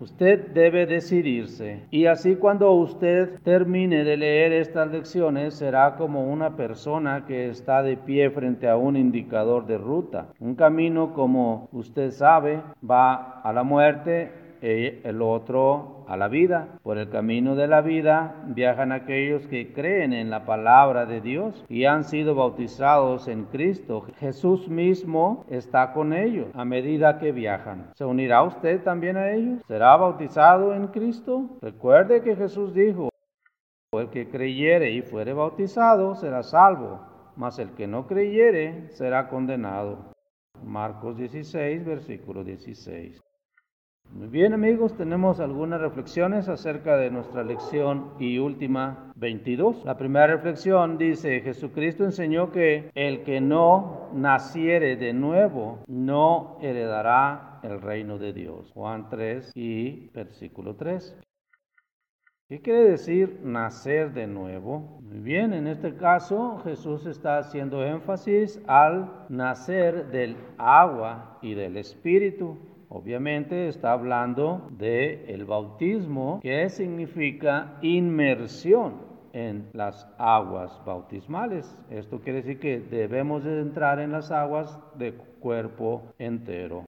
Usted 0.00 0.48
debe 0.48 0.86
decidirse 0.86 1.86
y 1.92 2.06
así 2.06 2.34
cuando 2.34 2.72
usted 2.72 3.38
termine 3.44 4.02
de 4.02 4.16
leer 4.16 4.52
estas 4.52 4.90
lecciones 4.90 5.54
será 5.54 5.94
como 5.94 6.24
una 6.32 6.56
persona 6.56 7.26
que 7.26 7.48
está 7.48 7.80
de 7.80 7.96
pie 7.96 8.28
frente 8.30 8.68
a 8.68 8.76
un 8.76 8.96
indicador 8.96 9.66
de 9.66 9.78
ruta. 9.78 10.32
Un 10.40 10.56
camino 10.56 11.14
como 11.14 11.68
usted 11.70 12.10
sabe 12.10 12.60
va 12.82 13.40
a 13.40 13.52
la 13.52 13.62
muerte 13.62 14.32
el 14.60 15.22
otro 15.22 15.93
a 16.06 16.16
la 16.16 16.28
vida. 16.28 16.78
Por 16.82 16.98
el 16.98 17.08
camino 17.10 17.54
de 17.56 17.66
la 17.66 17.80
vida 17.80 18.42
viajan 18.46 18.92
aquellos 18.92 19.46
que 19.46 19.72
creen 19.72 20.12
en 20.12 20.30
la 20.30 20.44
palabra 20.44 21.06
de 21.06 21.20
Dios 21.20 21.64
y 21.68 21.84
han 21.84 22.04
sido 22.04 22.34
bautizados 22.34 23.28
en 23.28 23.44
Cristo. 23.44 24.06
Jesús 24.18 24.68
mismo 24.68 25.44
está 25.48 25.92
con 25.92 26.12
ellos 26.12 26.48
a 26.54 26.64
medida 26.64 27.18
que 27.18 27.32
viajan. 27.32 27.90
¿Se 27.94 28.04
unirá 28.04 28.42
usted 28.42 28.82
también 28.82 29.16
a 29.16 29.30
ellos? 29.32 29.62
¿Será 29.66 29.96
bautizado 29.96 30.74
en 30.74 30.88
Cristo? 30.88 31.58
Recuerde 31.60 32.22
que 32.22 32.36
Jesús 32.36 32.74
dijo, 32.74 33.10
el 33.92 34.10
que 34.10 34.28
creyere 34.28 34.90
y 34.90 35.02
fuere 35.02 35.32
bautizado 35.32 36.14
será 36.16 36.42
salvo, 36.42 37.00
mas 37.36 37.58
el 37.58 37.70
que 37.74 37.86
no 37.86 38.06
creyere 38.06 38.88
será 38.90 39.28
condenado. 39.28 40.12
Marcos 40.62 41.16
16, 41.16 41.84
versículo 41.84 42.42
16. 42.42 43.23
Muy 44.10 44.28
bien 44.28 44.54
amigos, 44.54 44.96
tenemos 44.96 45.40
algunas 45.40 45.80
reflexiones 45.80 46.48
acerca 46.48 46.96
de 46.96 47.10
nuestra 47.10 47.42
lección 47.42 48.12
y 48.20 48.38
última 48.38 49.12
22. 49.16 49.84
La 49.84 49.96
primera 49.96 50.28
reflexión 50.28 50.98
dice, 50.98 51.40
Jesucristo 51.40 52.04
enseñó 52.04 52.52
que 52.52 52.90
el 52.94 53.24
que 53.24 53.40
no 53.40 54.10
naciere 54.14 54.96
de 54.96 55.12
nuevo 55.12 55.80
no 55.88 56.58
heredará 56.62 57.58
el 57.64 57.80
reino 57.80 58.18
de 58.18 58.32
Dios. 58.32 58.70
Juan 58.72 59.08
3 59.08 59.50
y 59.54 60.10
versículo 60.10 60.76
3. 60.76 61.18
¿Qué 62.48 62.60
quiere 62.60 62.84
decir 62.90 63.40
nacer 63.42 64.12
de 64.12 64.26
nuevo? 64.26 65.00
Muy 65.02 65.18
bien, 65.18 65.52
en 65.52 65.66
este 65.66 65.96
caso 65.96 66.58
Jesús 66.62 67.04
está 67.06 67.38
haciendo 67.38 67.84
énfasis 67.84 68.60
al 68.68 69.26
nacer 69.28 70.10
del 70.12 70.36
agua 70.56 71.38
y 71.42 71.54
del 71.54 71.76
espíritu. 71.78 72.58
Obviamente 72.88 73.68
está 73.68 73.92
hablando 73.92 74.68
de 74.70 75.24
el 75.28 75.44
bautismo, 75.44 76.40
que 76.42 76.68
significa 76.68 77.78
inmersión 77.82 79.14
en 79.32 79.68
las 79.72 80.08
aguas 80.16 80.80
bautismales. 80.86 81.76
Esto 81.90 82.20
quiere 82.20 82.42
decir 82.42 82.60
que 82.60 82.80
debemos 82.80 83.44
de 83.44 83.60
entrar 83.60 83.98
en 83.98 84.12
las 84.12 84.30
aguas 84.30 84.78
de 84.96 85.14
cuerpo 85.40 86.02
entero. 86.18 86.84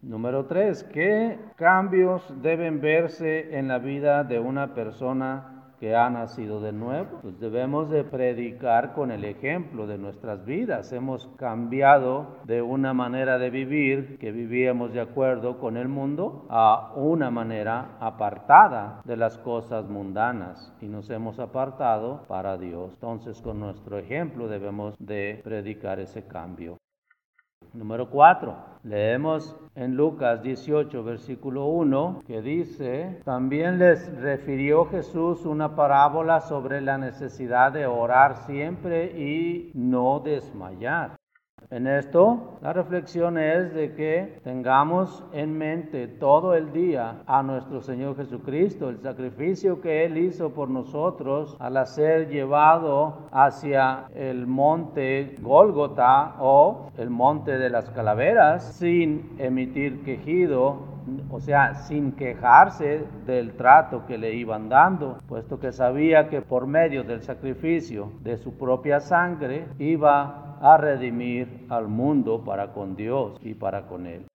Número 0.00 0.46
tres, 0.46 0.82
¿qué 0.84 1.38
cambios 1.56 2.22
deben 2.40 2.80
verse 2.80 3.58
en 3.58 3.68
la 3.68 3.78
vida 3.78 4.24
de 4.24 4.38
una 4.38 4.74
persona 4.74 5.59
que 5.80 5.96
ha 5.96 6.10
nacido 6.10 6.60
de 6.60 6.72
nuevo, 6.72 7.20
pues 7.22 7.40
debemos 7.40 7.88
de 7.88 8.04
predicar 8.04 8.92
con 8.92 9.10
el 9.10 9.24
ejemplo 9.24 9.86
de 9.86 9.96
nuestras 9.96 10.44
vidas. 10.44 10.92
Hemos 10.92 11.26
cambiado 11.38 12.36
de 12.44 12.60
una 12.60 12.92
manera 12.92 13.38
de 13.38 13.48
vivir 13.48 14.18
que 14.18 14.30
vivíamos 14.30 14.92
de 14.92 15.00
acuerdo 15.00 15.58
con 15.58 15.78
el 15.78 15.88
mundo 15.88 16.46
a 16.50 16.92
una 16.96 17.30
manera 17.30 17.96
apartada 17.98 19.00
de 19.04 19.16
las 19.16 19.38
cosas 19.38 19.88
mundanas 19.88 20.70
y 20.82 20.86
nos 20.86 21.08
hemos 21.08 21.38
apartado 21.38 22.24
para 22.28 22.58
Dios. 22.58 22.92
Entonces 22.94 23.40
con 23.40 23.58
nuestro 23.58 23.98
ejemplo 23.98 24.48
debemos 24.48 24.94
de 24.98 25.40
predicar 25.42 25.98
ese 25.98 26.26
cambio. 26.26 26.76
Número 27.72 28.10
4. 28.10 28.70
Leemos 28.82 29.56
en 29.74 29.94
Lucas 29.94 30.42
18, 30.42 31.04
versículo 31.04 31.66
1, 31.66 32.22
que 32.26 32.40
dice, 32.40 33.20
también 33.24 33.78
les 33.78 34.10
refirió 34.20 34.86
Jesús 34.86 35.44
una 35.44 35.76
parábola 35.76 36.40
sobre 36.40 36.80
la 36.80 36.96
necesidad 36.96 37.72
de 37.72 37.86
orar 37.86 38.36
siempre 38.46 39.18
y 39.18 39.70
no 39.74 40.20
desmayar. 40.20 41.19
En 41.70 41.86
esto, 41.86 42.58
la 42.62 42.72
reflexión 42.72 43.38
es 43.38 43.72
de 43.72 43.94
que 43.94 44.40
tengamos 44.42 45.24
en 45.32 45.56
mente 45.56 46.08
todo 46.08 46.54
el 46.56 46.72
día 46.72 47.22
a 47.28 47.44
nuestro 47.44 47.80
Señor 47.80 48.16
Jesucristo, 48.16 48.88
el 48.88 48.98
sacrificio 48.98 49.80
que 49.80 50.04
Él 50.04 50.18
hizo 50.18 50.50
por 50.50 50.68
nosotros 50.68 51.56
al 51.60 51.86
ser 51.86 52.28
llevado 52.28 53.28
hacia 53.30 54.06
el 54.16 54.48
monte 54.48 55.36
Gólgota 55.40 56.34
o 56.40 56.90
el 56.98 57.08
monte 57.08 57.56
de 57.56 57.70
las 57.70 57.88
calaveras 57.90 58.74
sin 58.74 59.36
emitir 59.38 60.02
quejido 60.02 60.90
o 61.30 61.40
sea, 61.40 61.74
sin 61.74 62.12
quejarse 62.12 63.04
del 63.26 63.54
trato 63.54 64.04
que 64.06 64.18
le 64.18 64.34
iban 64.34 64.68
dando, 64.68 65.18
puesto 65.28 65.58
que 65.58 65.72
sabía 65.72 66.28
que 66.28 66.42
por 66.42 66.66
medio 66.66 67.04
del 67.04 67.22
sacrificio 67.22 68.12
de 68.20 68.36
su 68.36 68.56
propia 68.56 69.00
sangre 69.00 69.66
iba 69.78 70.49
a 70.60 70.76
redimir 70.76 71.66
al 71.68 71.88
mundo 71.88 72.44
para 72.44 72.72
con 72.72 72.94
Dios 72.94 73.38
y 73.42 73.54
para 73.54 73.86
con 73.86 74.06
Él. 74.06 74.26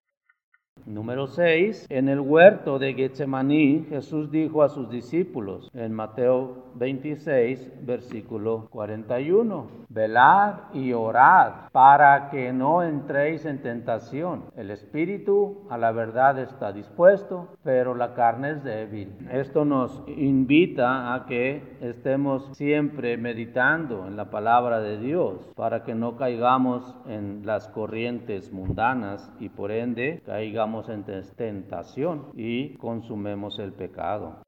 Número 0.86 1.26
6. 1.26 1.88
En 1.90 2.10
el 2.10 2.20
huerto 2.20 2.78
de 2.78 2.94
Getsemaní, 2.94 3.86
Jesús 3.90 4.30
dijo 4.30 4.62
a 4.62 4.70
sus 4.70 4.90
discípulos 4.90 5.72
en 5.74 5.94
Mateo 5.94 6.66
26, 6.76 7.86
versículo 7.86 8.68
41, 8.70 9.68
velad 9.90 10.74
y 10.74 10.92
orad 10.92 11.70
para 11.72 12.30
que 12.30 12.52
no 12.52 12.84
entréis 12.84 13.46
en 13.46 13.62
tentación. 13.62 14.44
El 14.56 14.70
espíritu 14.70 15.66
a 15.70 15.78
la 15.78 15.92
verdad 15.92 16.38
está 16.38 16.72
dispuesto, 16.72 17.48
pero 17.64 17.96
la 17.96 18.14
carne 18.14 18.52
es 18.52 18.64
débil. 18.64 19.16
Esto 19.32 19.66
nos 19.66 20.04
invita 20.08 21.16
a 21.16 21.26
que 21.26 21.78
estemos 21.82 22.52
siempre 22.54 23.18
meditando 23.18 24.06
en 24.06 24.18
la 24.18 24.30
palabra 24.30 24.82
de 24.82 25.00
Dios 25.00 25.50
para 25.56 25.84
que 25.84 25.96
no 25.96 26.18
caigamos 26.18 26.96
en 27.08 27.46
las 27.46 27.70
corrientes 27.70 28.52
mundanas 28.52 29.32
y 29.40 29.50
por 29.50 29.72
ende 29.72 30.22
caigamos 30.26 30.65
en 30.90 31.04
tentación 31.36 32.32
y 32.34 32.76
consumemos 32.78 33.60
el 33.60 33.74
pecado. 33.74 34.42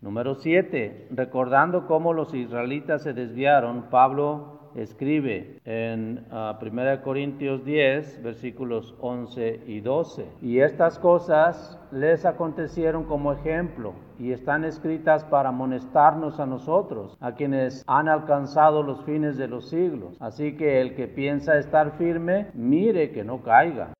Número 0.00 0.34
7. 0.34 1.08
Recordando 1.10 1.86
cómo 1.86 2.12
los 2.12 2.34
israelitas 2.34 3.02
se 3.02 3.12
desviaron, 3.12 3.88
Pablo 3.90 4.70
escribe 4.74 5.60
en 5.64 6.26
1 6.30 6.30
ah, 6.30 7.00
Corintios 7.02 7.64
10, 7.64 8.22
versículos 8.22 8.94
11 9.00 9.62
y 9.66 9.80
12. 9.80 10.26
Y 10.42 10.60
estas 10.60 10.98
cosas 10.98 11.80
les 11.90 12.26
acontecieron 12.26 13.04
como 13.04 13.32
ejemplo 13.32 13.94
y 14.18 14.32
están 14.32 14.64
escritas 14.64 15.24
para 15.24 15.48
amonestarnos 15.48 16.40
a 16.40 16.46
nosotros, 16.46 17.16
a 17.20 17.32
quienes 17.32 17.82
han 17.86 18.08
alcanzado 18.08 18.82
los 18.82 19.02
fines 19.04 19.36
de 19.36 19.48
los 19.48 19.70
siglos. 19.70 20.16
Así 20.20 20.56
que 20.56 20.80
el 20.80 20.94
que 20.94 21.08
piensa 21.08 21.58
estar 21.58 21.96
firme, 21.96 22.50
mire 22.54 23.12
que 23.12 23.24
no 23.24 23.42
caiga. 23.42 23.95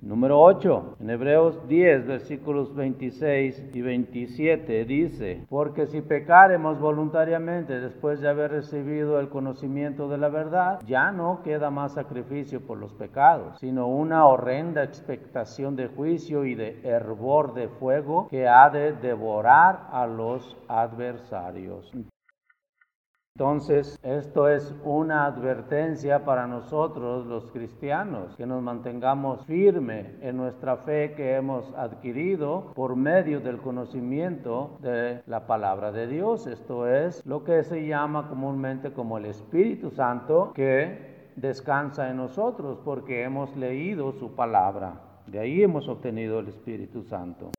Número 0.00 0.40
8. 0.40 0.96
En 1.00 1.10
Hebreos 1.10 1.68
10, 1.68 2.06
versículos 2.06 2.74
26 2.74 3.70
y 3.74 3.82
27 3.82 4.86
dice, 4.86 5.46
porque 5.50 5.86
si 5.86 6.00
pecaremos 6.00 6.80
voluntariamente 6.80 7.78
después 7.78 8.20
de 8.20 8.28
haber 8.28 8.52
recibido 8.52 9.20
el 9.20 9.28
conocimiento 9.28 10.08
de 10.08 10.16
la 10.16 10.30
verdad, 10.30 10.80
ya 10.86 11.12
no 11.12 11.42
queda 11.44 11.70
más 11.70 11.92
sacrificio 11.92 12.62
por 12.62 12.78
los 12.78 12.94
pecados, 12.94 13.58
sino 13.60 13.86
una 13.86 14.26
horrenda 14.26 14.82
expectación 14.82 15.76
de 15.76 15.88
juicio 15.88 16.46
y 16.46 16.54
de 16.54 16.80
hervor 16.84 17.52
de 17.52 17.68
fuego 17.68 18.28
que 18.28 18.48
ha 18.48 18.70
de 18.70 18.94
devorar 18.94 19.88
a 19.92 20.06
los 20.06 20.56
adversarios. 20.68 21.92
Entonces, 23.42 23.98
esto 24.02 24.46
es 24.46 24.74
una 24.84 25.24
advertencia 25.24 26.22
para 26.22 26.46
nosotros 26.46 27.26
los 27.26 27.50
cristianos, 27.50 28.36
que 28.36 28.44
nos 28.44 28.62
mantengamos 28.62 29.44
firme 29.46 30.16
en 30.20 30.36
nuestra 30.36 30.76
fe 30.76 31.14
que 31.16 31.34
hemos 31.34 31.74
adquirido 31.74 32.72
por 32.74 32.94
medio 32.94 33.40
del 33.40 33.56
conocimiento 33.56 34.76
de 34.80 35.22
la 35.26 35.46
palabra 35.46 35.90
de 35.92 36.06
Dios. 36.08 36.46
Esto 36.46 36.86
es 36.86 37.24
lo 37.24 37.42
que 37.42 37.64
se 37.64 37.86
llama 37.86 38.28
comúnmente 38.28 38.92
como 38.92 39.16
el 39.16 39.24
Espíritu 39.24 39.90
Santo 39.90 40.52
que 40.54 41.30
descansa 41.34 42.10
en 42.10 42.18
nosotros 42.18 42.80
porque 42.84 43.24
hemos 43.24 43.56
leído 43.56 44.12
su 44.12 44.36
palabra. 44.36 45.00
De 45.26 45.40
ahí 45.40 45.62
hemos 45.62 45.88
obtenido 45.88 46.38
el 46.38 46.48
Espíritu 46.48 47.02
Santo. 47.02 47.50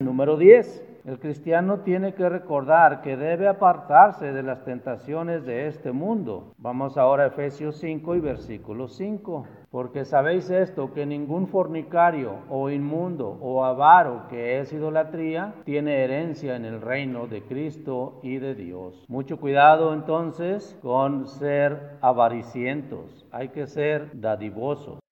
Número 0.00 0.36
10. 0.36 1.02
El 1.04 1.20
cristiano 1.20 1.80
tiene 1.80 2.14
que 2.14 2.28
recordar 2.28 3.00
que 3.00 3.16
debe 3.16 3.46
apartarse 3.46 4.32
de 4.32 4.42
las 4.42 4.64
tentaciones 4.64 5.44
de 5.44 5.68
este 5.68 5.92
mundo. 5.92 6.52
Vamos 6.58 6.98
ahora 6.98 7.24
a 7.24 7.26
Efesios 7.28 7.76
5 7.76 8.16
y 8.16 8.20
versículo 8.20 8.88
5. 8.88 9.46
Porque 9.70 10.04
sabéis 10.04 10.50
esto, 10.50 10.92
que 10.92 11.06
ningún 11.06 11.46
fornicario 11.46 12.38
o 12.48 12.70
inmundo 12.70 13.38
o 13.40 13.64
avaro 13.64 14.26
que 14.28 14.58
es 14.58 14.72
idolatría 14.72 15.54
tiene 15.64 16.02
herencia 16.02 16.56
en 16.56 16.64
el 16.64 16.80
reino 16.80 17.28
de 17.28 17.42
Cristo 17.42 18.18
y 18.24 18.38
de 18.38 18.56
Dios. 18.56 19.04
Mucho 19.06 19.38
cuidado 19.38 19.94
entonces 19.94 20.76
con 20.82 21.28
ser 21.28 21.98
avaricientos. 22.00 23.26
Hay 23.30 23.50
que 23.50 23.68
ser 23.68 24.10
dadivosos. 24.20 25.03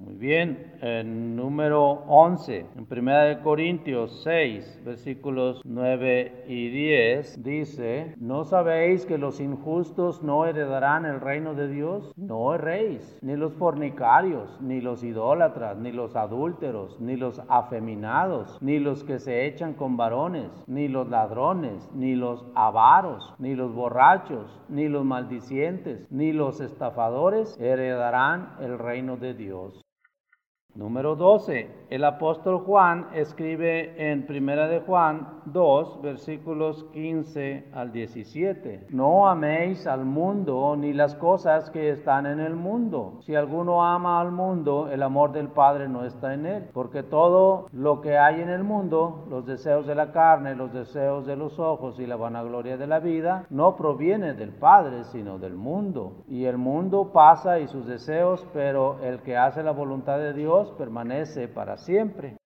Muy 0.00 0.14
bien, 0.14 0.74
en 0.82 1.36
número 1.36 2.02
11, 2.06 2.66
en 2.76 2.86
1 2.90 3.42
Corintios 3.42 4.20
6, 4.24 4.82
versículos 4.84 5.62
9 5.64 6.44
y 6.46 6.68
10, 6.68 7.42
dice, 7.42 8.14
¿no 8.18 8.44
sabéis 8.44 9.06
que 9.06 9.16
los 9.16 9.40
injustos 9.40 10.22
no 10.22 10.44
heredarán 10.44 11.06
el 11.06 11.20
reino 11.20 11.54
de 11.54 11.68
Dios? 11.68 12.12
No 12.16 12.54
erréis, 12.54 13.18
ni 13.22 13.36
los 13.36 13.54
fornicarios, 13.54 14.60
ni 14.60 14.82
los 14.82 15.02
idólatras, 15.02 15.78
ni 15.78 15.92
los 15.92 16.14
adúlteros, 16.14 17.00
ni 17.00 17.16
los 17.16 17.40
afeminados, 17.48 18.58
ni 18.60 18.78
los 18.78 19.02
que 19.02 19.18
se 19.18 19.46
echan 19.46 19.72
con 19.72 19.96
varones, 19.96 20.50
ni 20.66 20.88
los 20.88 21.08
ladrones, 21.08 21.90
ni 21.94 22.14
los 22.14 22.44
avaros, 22.54 23.34
ni 23.38 23.54
los 23.54 23.74
borrachos, 23.74 24.60
ni 24.68 24.88
los 24.88 25.06
maldicientes, 25.06 26.06
ni 26.10 26.32
los 26.32 26.60
estafadores 26.60 27.58
heredarán 27.58 28.56
el 28.60 28.78
reino 28.78 29.16
de 29.16 29.32
Dios. 29.32 29.85
Número 30.76 31.16
12. 31.16 31.86
El 31.88 32.04
apóstol 32.04 32.58
Juan 32.58 33.06
escribe 33.14 34.10
en 34.10 34.26
Primera 34.26 34.68
de 34.68 34.80
Juan 34.80 35.40
2, 35.46 36.02
versículos 36.02 36.84
15 36.92 37.70
al 37.72 37.92
17. 37.92 38.88
No 38.90 39.28
améis 39.28 39.86
al 39.86 40.04
mundo 40.04 40.74
ni 40.76 40.92
las 40.92 41.14
cosas 41.14 41.70
que 41.70 41.90
están 41.90 42.26
en 42.26 42.40
el 42.40 42.54
mundo. 42.54 43.20
Si 43.20 43.34
alguno 43.34 43.84
ama 43.84 44.20
al 44.20 44.32
mundo, 44.32 44.88
el 44.90 45.02
amor 45.02 45.32
del 45.32 45.48
Padre 45.48 45.88
no 45.88 46.04
está 46.04 46.34
en 46.34 46.44
él. 46.44 46.68
Porque 46.74 47.02
todo 47.02 47.68
lo 47.72 48.02
que 48.02 48.18
hay 48.18 48.42
en 48.42 48.50
el 48.50 48.64
mundo, 48.64 49.24
los 49.30 49.46
deseos 49.46 49.86
de 49.86 49.94
la 49.94 50.12
carne, 50.12 50.56
los 50.56 50.72
deseos 50.74 51.24
de 51.24 51.36
los 51.36 51.58
ojos 51.58 51.98
y 52.00 52.06
la 52.06 52.16
vanagloria 52.16 52.76
de 52.76 52.86
la 52.86 52.98
vida, 52.98 53.46
no 53.48 53.76
proviene 53.76 54.34
del 54.34 54.50
Padre, 54.50 55.04
sino 55.04 55.38
del 55.38 55.54
mundo. 55.54 56.24
Y 56.28 56.44
el 56.44 56.58
mundo 56.58 57.12
pasa 57.12 57.60
y 57.60 57.68
sus 57.68 57.86
deseos, 57.86 58.46
pero 58.52 58.98
el 59.02 59.20
que 59.20 59.38
hace 59.38 59.62
la 59.62 59.70
voluntad 59.72 60.18
de 60.18 60.34
Permanece 60.72 61.48
para 61.48 61.76
siempre. 61.76 62.36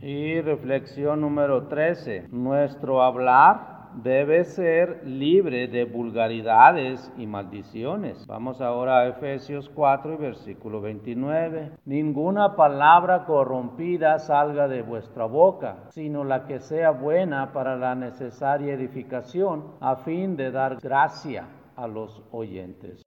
Y 0.00 0.40
reflexión 0.40 1.20
número 1.20 1.68
13. 1.68 2.28
Nuestro 2.30 3.02
hablar 3.02 3.80
debe 3.94 4.44
ser 4.44 5.02
libre 5.04 5.68
de 5.68 5.84
vulgaridades 5.84 7.12
y 7.16 7.26
maldiciones. 7.26 8.26
Vamos 8.26 8.60
ahora 8.60 9.00
a 9.00 9.08
Efesios 9.08 9.68
4 9.68 10.14
y 10.14 10.16
versículo 10.16 10.80
29. 10.80 11.72
Ninguna 11.84 12.56
palabra 12.56 13.24
corrompida 13.24 14.18
salga 14.18 14.68
de 14.68 14.82
vuestra 14.82 15.24
boca, 15.26 15.84
sino 15.90 16.24
la 16.24 16.46
que 16.46 16.60
sea 16.60 16.90
buena 16.90 17.52
para 17.52 17.76
la 17.76 17.94
necesaria 17.94 18.74
edificación, 18.74 19.74
a 19.80 19.96
fin 19.96 20.36
de 20.36 20.50
dar 20.50 20.78
gracia 20.80 21.48
a 21.76 21.86
los 21.86 22.22
oyentes. 22.30 23.02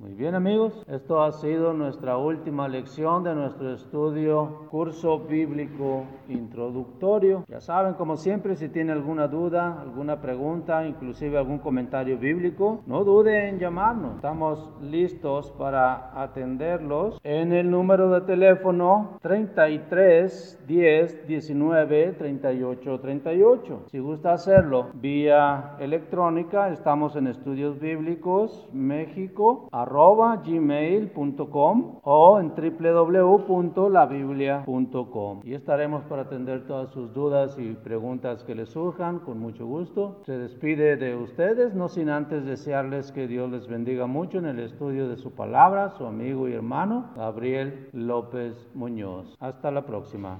Muy 0.00 0.14
bien 0.14 0.36
amigos, 0.36 0.84
esto 0.86 1.20
ha 1.24 1.32
sido 1.32 1.72
nuestra 1.72 2.18
última 2.18 2.68
lección 2.68 3.24
de 3.24 3.34
nuestro 3.34 3.74
estudio 3.74 4.68
curso 4.70 5.18
bíblico 5.18 6.04
introductorio. 6.28 7.44
Ya 7.48 7.60
saben, 7.60 7.94
como 7.94 8.16
siempre, 8.16 8.54
si 8.54 8.68
tienen 8.68 8.96
alguna 8.96 9.26
duda, 9.26 9.80
alguna 9.80 10.20
pregunta, 10.20 10.86
inclusive 10.86 11.36
algún 11.36 11.58
comentario 11.58 12.16
bíblico, 12.16 12.82
no 12.86 13.02
duden 13.02 13.46
en 13.46 13.58
llamarnos. 13.58 14.14
Estamos 14.14 14.70
listos 14.80 15.50
para 15.58 16.12
atenderlos 16.22 17.18
en 17.24 17.52
el 17.52 17.68
número 17.68 18.08
de 18.10 18.20
teléfono 18.20 19.18
33 19.22 20.64
10 20.68 21.26
19 21.26 22.12
38 22.12 23.00
38. 23.00 23.82
Si 23.90 23.98
gusta 23.98 24.34
hacerlo 24.34 24.90
vía 24.94 25.74
electrónica, 25.80 26.68
estamos 26.68 27.16
en 27.16 27.26
Estudios 27.26 27.80
Bíblicos 27.80 28.68
México 28.72 29.68
arroba 29.88 30.36
gmail.com 30.36 32.00
o 32.02 32.38
en 32.38 32.52
www.labiblia.com 32.54 35.40
y 35.44 35.54
estaremos 35.54 36.04
para 36.04 36.22
atender 36.22 36.66
todas 36.66 36.90
sus 36.90 37.14
dudas 37.14 37.56
y 37.58 37.72
preguntas 37.72 38.44
que 38.44 38.54
les 38.54 38.68
surjan 38.68 39.20
con 39.20 39.40
mucho 39.40 39.64
gusto. 39.66 40.20
Se 40.26 40.36
despide 40.36 40.98
de 40.98 41.16
ustedes, 41.16 41.74
no 41.74 41.88
sin 41.88 42.10
antes 42.10 42.44
desearles 42.44 43.12
que 43.12 43.26
Dios 43.26 43.50
les 43.50 43.66
bendiga 43.66 44.06
mucho 44.06 44.36
en 44.38 44.44
el 44.44 44.60
estudio 44.60 45.08
de 45.08 45.16
su 45.16 45.30
palabra, 45.30 45.88
su 45.96 46.04
amigo 46.04 46.46
y 46.48 46.52
hermano 46.52 47.06
Gabriel 47.16 47.88
López 47.92 48.68
Muñoz. 48.74 49.34
Hasta 49.40 49.70
la 49.70 49.86
próxima. 49.86 50.38